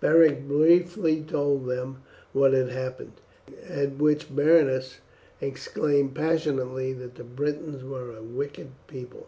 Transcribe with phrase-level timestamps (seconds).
[0.00, 3.14] Beric briefly told them what had happened,
[3.68, 4.98] at which Berenice
[5.40, 9.26] exclaimed passionately that the Britons were a wicked people.